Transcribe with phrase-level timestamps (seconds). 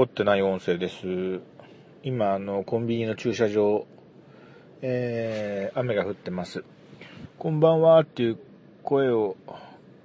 [0.00, 1.42] 凝ってない音声です。
[2.02, 3.86] 今、あの、コンビニの駐車場、
[4.80, 6.64] えー、雨が降ってます。
[7.38, 8.38] こんばんはっていう
[8.82, 9.36] 声を、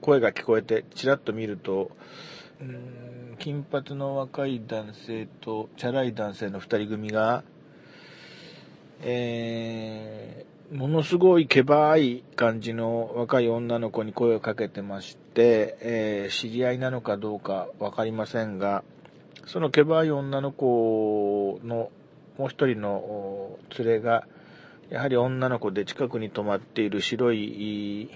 [0.01, 1.91] 声が聞こえて、ちらっと見ると、
[2.59, 7.45] うん金髪の若い男性と、チャラい男性の二人組が、
[9.01, 18.83] えー、ものすごいけばい感じの若い女の子に声をかけてまして、えー、知り合いなのかどうかわかりませんが、
[19.45, 21.91] そのけばい女の子の
[22.37, 24.27] もう一人の連れが、
[24.89, 28.09] やはり女の子で近くに止まっている白い、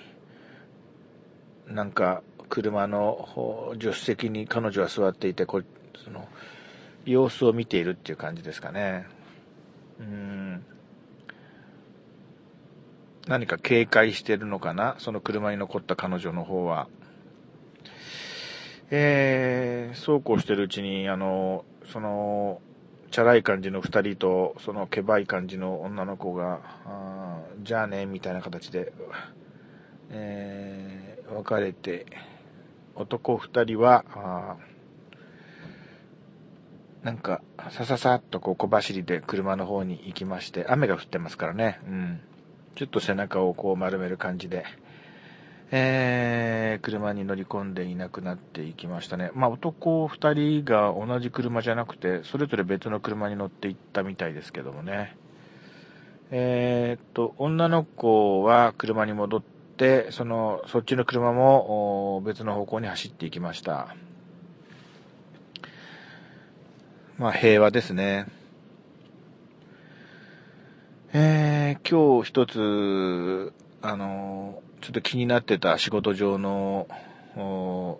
[1.67, 5.61] なんか、車の助手席に彼女は座っていて、こ
[6.03, 6.27] その、
[7.05, 9.05] 様子を見ているっていう感じですかね。
[9.99, 10.65] うん。
[13.27, 14.95] 何か警戒してるのかな？
[14.97, 16.87] その車に残った彼女の方は。
[18.91, 22.61] えー、そうこうしてるうちに、あの、その、
[23.11, 28.93] チャラい感じの二人と、そのケバい感じの女の子が、あじゃあね、みたいな形で、
[30.11, 32.05] えー、別れて、
[32.95, 34.57] 男二人は、あ
[37.03, 42.19] なんか、さささっとこう小走りで車の方に行きまして、雨が降ってますからね、うん。
[42.75, 44.65] ちょっと背中をこう丸める感じで、
[45.71, 49.31] えー、車に乗り込んでいなくなっていきましたね。
[49.33, 55.17] まあ、男二人が同じ車じゃなくて、それぞれ別の車に乗っていったみたいですけどもね。
[56.29, 59.41] えー、っと、女の子は車に戻っ
[59.77, 63.95] て、その、そっちの車も別の方向に走っていきました。
[67.17, 68.27] まあ、平和ですね。
[71.11, 76.87] えー、今日一つ、あのちょっと気になってた仕事上の、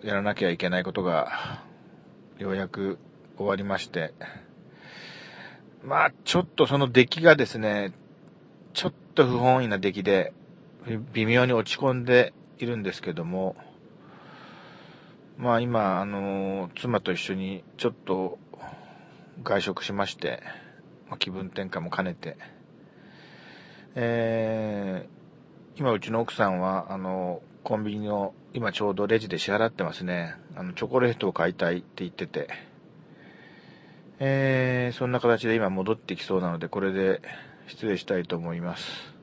[0.02, 1.62] やらなきゃいけないことが、
[2.38, 2.98] ようやく
[3.36, 4.14] 終わりまして、
[5.84, 7.92] まあ、ちょっとその出来がですね、
[8.72, 10.32] ちょっと不本意な出来で、
[11.12, 13.56] 微妙に落ち込んでいるんですけども、
[15.36, 18.38] まあ今、あの、妻と一緒にちょっと
[19.42, 20.42] 外食しまして、
[21.08, 22.36] まあ、気分転換も兼ねて、
[23.94, 25.19] えー、
[25.80, 30.34] 今うちの奥さんは、あの、コンビニの、今ちょうどレジで支払ってますね。
[30.54, 32.50] あの、チョコレートを買いたいって言ってて。
[34.18, 37.22] えー、そんな形で今戻ってきそうなので、これで
[37.66, 39.14] 失礼したいと思います。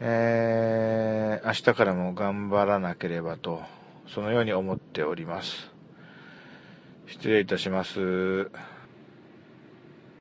[0.00, 3.60] えー、明日からも頑張らなければと、
[4.08, 5.70] そのように思っております。
[7.06, 8.50] 失礼いたします。